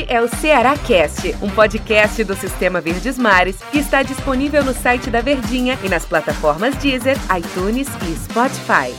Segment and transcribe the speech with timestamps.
[0.00, 4.72] Este é o Ceará Cast, um podcast do Sistema Verdes Mares que está disponível no
[4.72, 8.94] site da Verdinha e nas plataformas Deezer, iTunes e Spotify.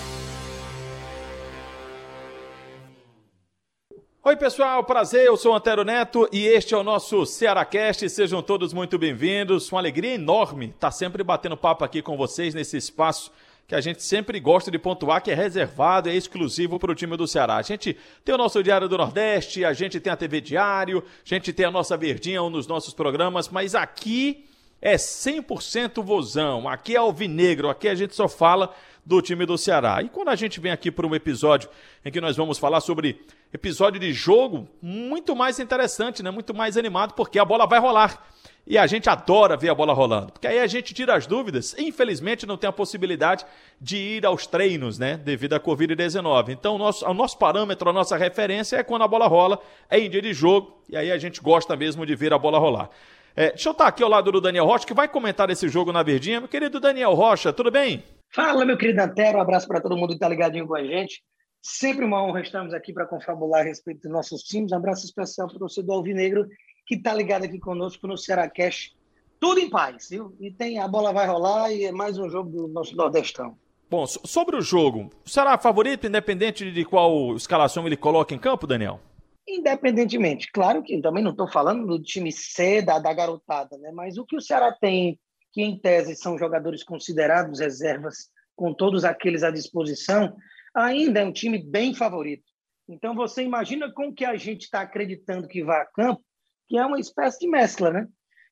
[4.23, 8.07] Oi, pessoal, prazer, eu sou Antero Neto e este é o nosso Cearacast.
[8.07, 9.71] Sejam todos muito bem-vindos.
[9.71, 13.31] Uma alegria enorme estar sempre batendo papo aqui com vocês nesse espaço
[13.67, 17.15] que a gente sempre gosta de pontuar, que é reservado, é exclusivo para o time
[17.15, 17.55] do Ceará.
[17.55, 21.29] A gente tem o nosso Diário do Nordeste, a gente tem a TV Diário, a
[21.29, 24.45] gente tem a nossa Verdinha, um dos nossos programas, mas aqui
[24.81, 28.73] é 100% vozão, aqui é alvinegro, aqui a gente só fala
[29.05, 30.01] do time do Ceará.
[30.01, 31.69] E quando a gente vem aqui para um episódio
[32.03, 33.21] em que nós vamos falar sobre
[33.53, 36.31] episódio de jogo, muito mais interessante, né?
[36.31, 38.27] muito mais animado, porque a bola vai rolar.
[38.65, 41.75] E a gente adora ver a bola rolando, porque aí a gente tira as dúvidas.
[41.77, 43.45] Infelizmente, não tem a possibilidade
[43.79, 45.17] de ir aos treinos, né?
[45.17, 46.49] Devido à Covid-19.
[46.49, 49.99] Então, o nosso, o nosso parâmetro, a nossa referência é quando a bola rola, é
[49.99, 52.89] em dia de jogo, e aí a gente gosta mesmo de ver a bola rolar.
[53.35, 55.91] É, deixa eu estar aqui ao lado do Daniel Rocha, que vai comentar esse jogo
[55.91, 56.39] na Verdinha.
[56.39, 58.03] Meu querido Daniel Rocha, tudo bem?
[58.33, 61.23] Fala, meu querido Antero, um abraço para todo mundo que está ligadinho com a gente.
[61.61, 64.71] Sempre uma honra estarmos aqui para confabular a respeito dos nossos times.
[64.71, 66.47] Um abraço especial para o torcedor Alvinegro
[66.91, 68.93] que está ligado aqui conosco no Ceará Cash.
[69.39, 70.35] Tudo em paz, viu?
[70.41, 73.57] E tem a bola vai rolar e é mais um jogo do nosso Nordestão.
[73.89, 78.99] Bom, sobre o jogo, será favorito, independente de qual escalação ele coloca em campo, Daniel?
[79.47, 83.89] Independentemente, claro que também não estou falando do time C da, da garotada, né?
[83.93, 85.17] Mas o que o Ceará tem,
[85.53, 90.35] que em tese são jogadores considerados reservas, com todos aqueles à disposição,
[90.75, 92.43] ainda é um time bem favorito.
[92.89, 96.21] Então você imagina com que a gente está acreditando que vai a campo,
[96.71, 98.07] que é uma espécie de mescla, né?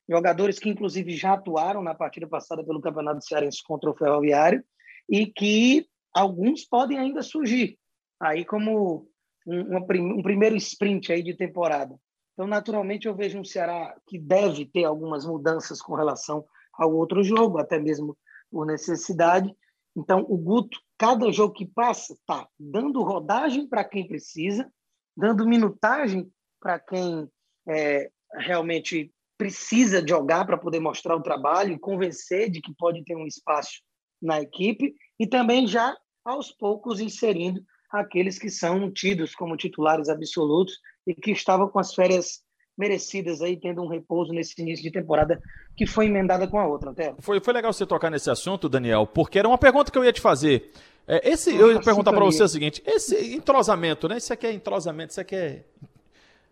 [0.06, 4.62] Jogadores que, inclusive, já atuaram na partida passada pelo Campeonato Cearense contra o Ferroviário
[5.08, 7.78] e que alguns podem ainda surgir
[8.20, 9.08] aí como
[9.46, 11.98] um, um primeiro sprint aí de temporada.
[12.34, 17.24] Então, naturalmente, eu vejo um Ceará que deve ter algumas mudanças com relação ao outro
[17.24, 18.14] jogo, até mesmo
[18.50, 19.50] por necessidade.
[19.96, 24.70] Então, o Guto, cada jogo que passa, tá dando rodagem para quem precisa,
[25.16, 27.26] dando minutagem para quem
[27.70, 33.16] é, realmente precisa jogar para poder mostrar o trabalho e convencer de que pode ter
[33.16, 33.80] um espaço
[34.20, 40.78] na equipe e também já aos poucos inserindo aqueles que são tidos como titulares absolutos
[41.06, 42.42] e que estavam com as férias
[42.76, 45.40] merecidas aí, tendo um repouso nesse início de temporada
[45.76, 47.14] que foi emendada com a outra, até.
[47.18, 50.12] Foi, foi legal você tocar nesse assunto, Daniel, porque era uma pergunta que eu ia
[50.12, 50.70] te fazer.
[51.06, 54.16] É, esse, eu ia perguntar para você o seguinte: esse entrosamento, né?
[54.16, 55.64] Isso aqui é entrosamento, isso aqui é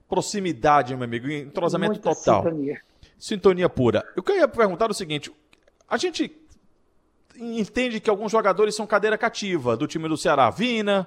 [0.08, 2.42] proximidade, meu amigo, entrosamento Muita total.
[2.42, 2.80] Sintonia.
[3.18, 4.06] Sintonia pura.
[4.16, 5.30] Eu queria perguntar o seguinte:
[5.88, 6.34] a gente
[7.36, 10.50] entende que alguns jogadores são cadeira cativa do time do Ceará.
[10.50, 11.06] Vina,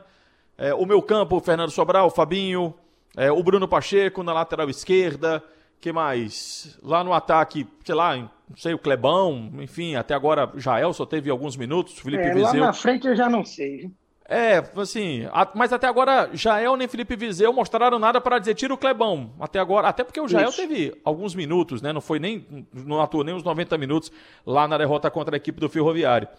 [0.57, 2.73] é, o meu campo, o Fernando Sobral, o Fabinho,
[3.15, 5.43] é, o Bruno Pacheco na lateral esquerda.
[5.79, 6.77] que mais?
[6.83, 11.29] Lá no ataque, sei lá, não sei, o Clebão, enfim, até agora Jael só teve
[11.29, 12.61] alguns minutos, Felipe é, Vizeu.
[12.61, 13.89] Lá na frente eu já não sei.
[14.33, 18.77] É, assim, mas até agora Jael nem Felipe Vizeu mostraram nada para dizer tira o
[18.77, 19.33] Clebão.
[19.37, 20.57] Até agora, até porque o Jael Isso.
[20.57, 21.91] teve alguns minutos, né?
[21.91, 24.09] Não foi nem não atuou nem uns 90 minutos
[24.45, 26.29] lá na derrota contra a equipe do Ferroviário.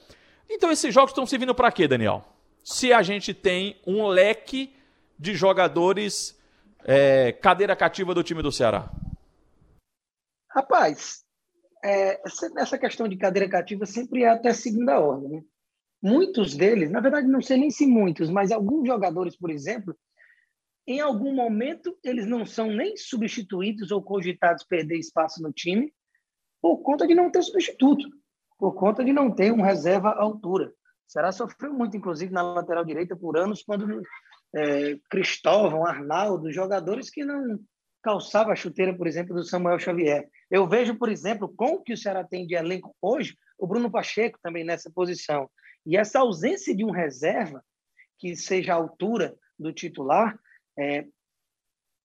[0.49, 2.25] Então esses jogos estão servindo para quê, Daniel?
[2.65, 4.75] Se a gente tem um leque
[5.19, 6.35] de jogadores
[6.87, 8.91] é, cadeira cativa do time do Ceará.
[10.49, 11.27] Rapaz,
[11.85, 12.23] é,
[12.57, 15.43] essa questão de cadeira cativa sempre é até segunda ordem, né?
[16.03, 19.97] Muitos deles, na verdade, não sei nem se muitos, mas alguns jogadores, por exemplo,
[20.87, 25.93] em algum momento eles não são nem substituídos ou cogitados perder espaço no time
[26.61, 28.09] por conta de não ter substituto,
[28.59, 30.73] por conta de não ter um reserva à altura.
[31.07, 34.03] Será sofreu muito, inclusive, na lateral direita por anos, quando
[34.55, 37.59] é, Cristóvão, Arnaldo, jogadores que não
[38.03, 40.29] calçava a chuteira, por exemplo, do Samuel Xavier.
[40.51, 43.91] Eu vejo, por exemplo, com o que o Ceará tem de elenco hoje, o Bruno
[43.91, 45.49] Pacheco também nessa posição.
[45.85, 47.65] E essa ausência de um reserva
[48.19, 50.39] que seja a altura do titular,
[50.79, 51.07] é,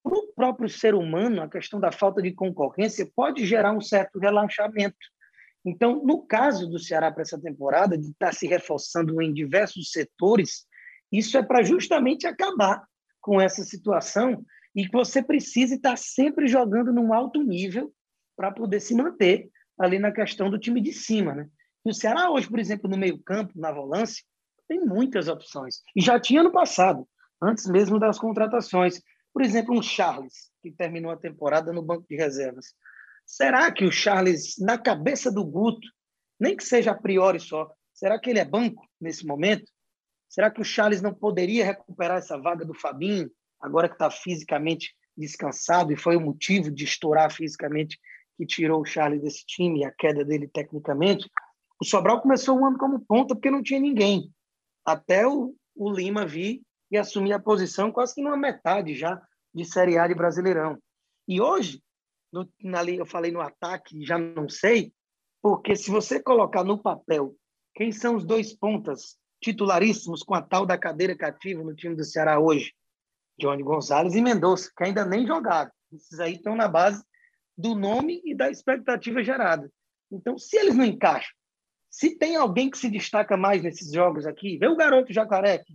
[0.04, 4.20] para o próprio ser humano, a questão da falta de concorrência pode gerar um certo
[4.20, 4.98] relaxamento.
[5.66, 10.66] Então, no caso do Ceará para essa temporada, de estar se reforçando em diversos setores,
[11.12, 12.86] isso é para justamente acabar
[13.20, 17.94] com essa situação e que você precisa estar sempre jogando num alto nível
[18.36, 21.50] para poder se manter ali na questão do time de cima, né?
[21.90, 24.24] O Ceará hoje, por exemplo, no meio-campo, na volância,
[24.68, 25.82] tem muitas opções.
[25.96, 27.08] E já tinha no passado,
[27.42, 29.02] antes mesmo das contratações.
[29.34, 32.74] Por exemplo, um Charles, que terminou a temporada no banco de reservas.
[33.26, 35.88] Será que o Charles, na cabeça do Guto,
[36.40, 39.66] nem que seja a priori só, será que ele é banco nesse momento?
[40.30, 43.30] Será que o Charles não poderia recuperar essa vaga do Fabinho,
[43.60, 47.98] agora que está fisicamente descansado e foi o motivo de estourar fisicamente
[48.38, 51.28] que tirou o Charlie desse time e a queda dele tecnicamente,
[51.80, 54.32] o Sobral começou o ano como ponta porque não tinha ninguém.
[54.86, 59.22] Até o, o Lima vir e assumir a posição quase que numa metade já
[59.54, 60.78] de Série A de Brasileirão.
[61.28, 61.82] E hoje,
[62.32, 64.94] no, na, eu falei no ataque, já não sei,
[65.42, 67.36] porque se você colocar no papel
[67.76, 72.04] quem são os dois pontas titularíssimos com a tal da cadeira cativa no time do
[72.04, 72.74] Ceará hoje,
[73.40, 75.72] Johnny Gonzalez e Mendonça, que ainda nem jogaram.
[75.94, 77.04] Esses aí estão na base
[77.56, 79.72] do nome e da expectativa gerada.
[80.12, 81.32] Então, se eles não encaixam,
[81.90, 85.74] se tem alguém que se destaca mais nesses jogos aqui, vê o garoto Jacaré, que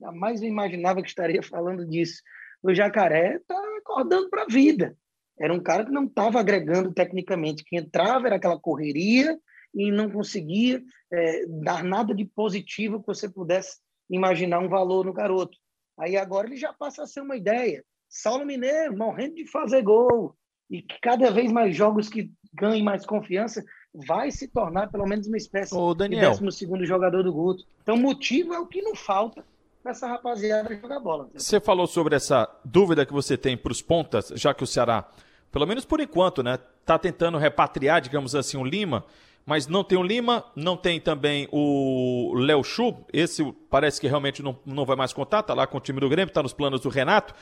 [0.00, 2.22] jamais eu imaginava que estaria falando disso.
[2.62, 4.96] O Jacaré está acordando para a vida.
[5.38, 7.64] Era um cara que não estava agregando tecnicamente.
[7.64, 9.38] Que entrava era aquela correria
[9.74, 10.80] e não conseguia
[11.12, 13.78] é, dar nada de positivo que você pudesse
[14.08, 15.58] imaginar um valor no garoto.
[15.98, 17.84] Aí agora ele já passa a ser uma ideia.
[18.08, 20.36] Saulo Mineiro morrendo de fazer gol.
[20.70, 25.36] E cada vez mais jogos que ganhem mais confiança vai se tornar pelo menos uma
[25.36, 26.32] espécie Ô, Daniel.
[26.32, 27.64] de 12 jogador do Guto.
[27.82, 29.44] Então, motivo é o que não falta
[29.82, 31.28] para essa rapaziada jogar bola.
[31.34, 35.08] Você falou sobre essa dúvida que você tem para os pontas, já que o Ceará,
[35.50, 39.04] pelo menos por enquanto, né, tá tentando repatriar, digamos assim, o Lima,
[39.44, 44.42] mas não tem o Lima, não tem também o Léo Chu, esse parece que realmente
[44.42, 46.80] não, não vai mais contar, tá lá com o time do Grêmio, tá nos planos
[46.80, 47.34] do Renato.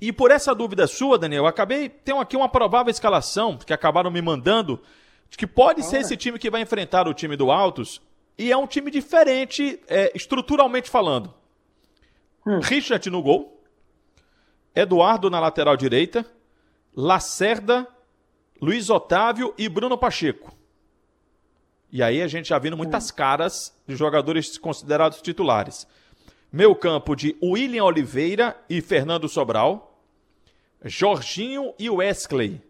[0.00, 4.10] E por essa dúvida sua, Daniel, eu acabei, tem aqui uma provável escalação que acabaram
[4.10, 4.80] me mandando,
[5.30, 8.02] de que pode ser esse time que vai enfrentar o time do Altos,
[8.36, 11.32] e é um time diferente, é, estruturalmente falando.
[12.46, 12.58] Hum.
[12.60, 13.62] Richard no gol,
[14.74, 16.24] Eduardo na lateral direita,
[16.94, 17.86] Lacerda,
[18.60, 20.56] Luiz Otávio e Bruno Pacheco.
[21.92, 23.14] E aí a gente já vindo muitas hum.
[23.14, 25.86] caras de jogadores considerados titulares.
[26.52, 30.02] Meu campo de William Oliveira e Fernando Sobral.
[30.84, 32.60] Jorginho e Wesley.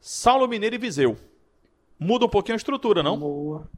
[0.00, 1.18] Saulo Mineiro e Viseu.
[2.02, 3.18] Muda um pouquinho a estrutura, não?
[3.18, 3.70] Boa.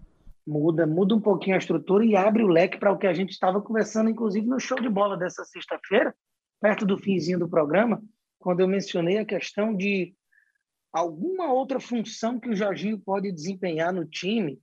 [0.46, 3.30] Muda, muda um pouquinho a estrutura e abre o leque para o que a gente
[3.30, 6.14] estava conversando, inclusive no show de bola dessa sexta-feira,
[6.60, 8.02] perto do finzinho do programa,
[8.38, 10.14] quando eu mencionei a questão de
[10.92, 14.58] alguma outra função que o Jorginho pode desempenhar no time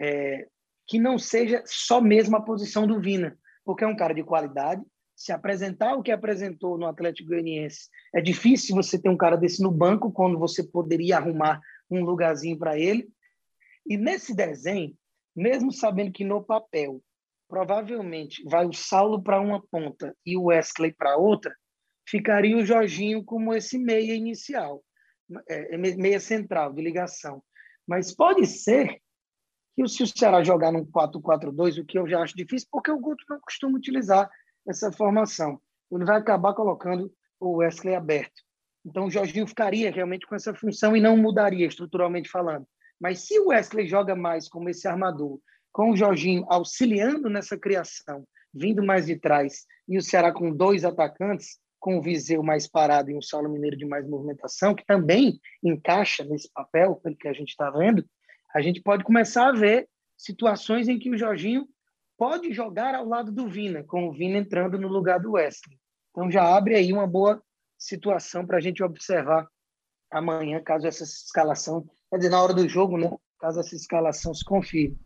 [0.00, 0.46] é,
[0.86, 4.82] que não seja só mesmo a posição do Vina, porque é um cara de qualidade.
[5.16, 9.62] Se apresentar o que apresentou no Atlético Goianiense, é difícil você ter um cara desse
[9.62, 11.60] no banco quando você poderia arrumar
[11.94, 13.08] um lugarzinho para ele.
[13.86, 14.96] E nesse desenho,
[15.34, 17.02] mesmo sabendo que no papel
[17.48, 21.54] provavelmente vai o Saulo para uma ponta e o Wesley para outra,
[22.08, 24.82] ficaria o Jorginho como esse meia inicial
[25.48, 27.42] é, é meia central de ligação.
[27.86, 29.00] Mas pode ser
[29.76, 32.98] que se o Ceará jogar num 4-4-2, o que eu já acho difícil, porque o
[32.98, 34.30] Guto não costuma utilizar
[34.66, 35.60] essa formação.
[35.90, 38.42] Ele vai acabar colocando o Wesley aberto.
[38.84, 42.66] Então o Jorginho ficaria realmente com essa função e não mudaria estruturalmente falando.
[43.00, 45.40] Mas se o Wesley joga mais como esse armador,
[45.72, 50.84] com o Jorginho auxiliando nessa criação, vindo mais de trás, e o Ceará com dois
[50.84, 55.38] atacantes, com o Viseu mais parado e um Saulo Mineiro de mais movimentação, que também
[55.62, 58.04] encaixa nesse papel, pelo que a gente está vendo,
[58.54, 61.66] a gente pode começar a ver situações em que o Jorginho
[62.16, 65.78] pode jogar ao lado do Vina, com o Vina entrando no lugar do Wesley.
[66.10, 67.42] Então já abre aí uma boa
[67.84, 69.46] situação para a gente observar
[70.10, 73.10] amanhã, caso essa escalação, quer dizer, na hora do jogo, né?
[73.38, 74.96] Caso essa escalação se confirme.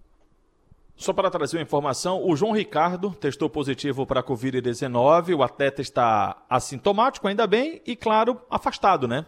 [0.94, 5.80] Só para trazer uma informação, o João Ricardo testou positivo para a Covid-19, o atleta
[5.80, 9.24] está assintomático, ainda bem, e claro, afastado, né?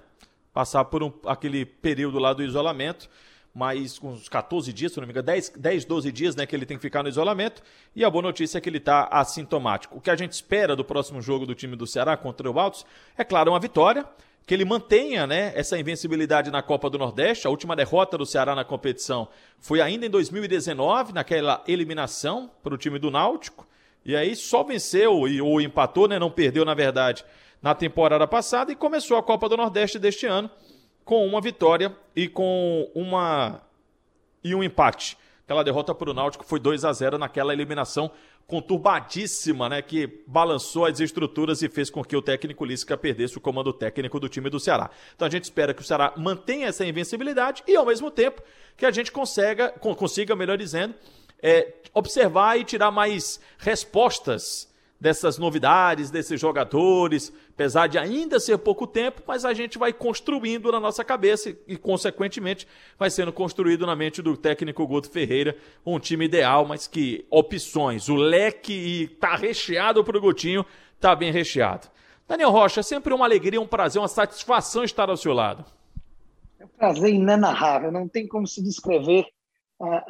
[0.53, 3.09] Passar por um, aquele período lá do isolamento,
[3.55, 6.55] mas com uns 14 dias, se não me engano, 10, 10, 12 dias, né, que
[6.55, 7.63] ele tem que ficar no isolamento,
[7.95, 9.97] e a boa notícia é que ele está assintomático.
[9.97, 12.87] O que a gente espera do próximo jogo do time do Ceará contra o Altos
[13.17, 14.07] é, claro, uma vitória,
[14.47, 17.47] que ele mantenha né, essa invencibilidade na Copa do Nordeste.
[17.47, 19.29] A última derrota do Ceará na competição
[19.61, 23.67] foi ainda em 2019, naquela eliminação para o time do Náutico.
[24.05, 27.25] E aí só venceu e, ou empatou, né, não perdeu na verdade,
[27.63, 30.51] na temporada passada e começou a Copa do Nordeste deste ano
[31.05, 33.63] com uma vitória e com uma
[34.43, 35.17] e um empate.
[35.45, 38.11] Aquela derrota para o Náutico foi 2 a 0 naquela eliminação
[38.47, 43.41] conturbadíssima, né, que balançou as estruturas e fez com que o técnico Lisca perdesse o
[43.41, 44.91] comando técnico do time do Ceará.
[45.15, 48.43] Então a gente espera que o Ceará mantenha essa invencibilidade e ao mesmo tempo
[48.77, 50.95] que a gente consiga, consiga melhor dizendo,
[51.41, 54.69] é, observar e tirar mais respostas
[55.01, 60.73] dessas novidades, desses jogadores, apesar de ainda ser pouco tempo, mas a gente vai construindo
[60.73, 62.67] na nossa cabeça e, consequentemente,
[62.99, 68.09] vai sendo construído na mente do técnico Guto Ferreira um time ideal, mas que opções,
[68.09, 70.65] o leque e tá recheado pro Gutinho,
[70.99, 71.89] tá bem recheado.
[72.27, 75.63] Daniel Rocha, é sempre uma alegria, um prazer, uma satisfação estar ao seu lado.
[76.59, 79.27] É um prazer inenarrável, não tem como se descrever
[79.83, 80.07] a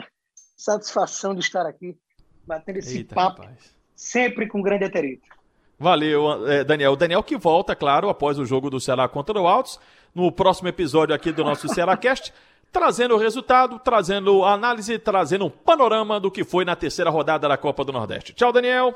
[0.57, 1.99] satisfação de estar aqui,
[2.47, 3.75] batendo esse Eita, papo, rapaz.
[3.97, 5.40] sempre com grande aterito.
[5.81, 6.93] Valeu, é, Daniel.
[6.93, 9.81] O Daniel que volta, claro, após o jogo do Ceará contra o Altos,
[10.15, 12.35] no próximo episódio aqui do nosso Cearacast,
[12.71, 17.57] trazendo o resultado, trazendo análise, trazendo um panorama do que foi na terceira rodada da
[17.57, 18.35] Copa do Nordeste.
[18.35, 18.95] Tchau, Daniel.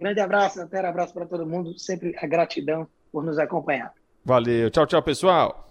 [0.00, 1.78] Grande abraço, até abraço para todo mundo.
[1.78, 3.92] Sempre a gratidão por nos acompanhar.
[4.24, 4.70] Valeu.
[4.70, 5.70] Tchau, tchau, pessoal.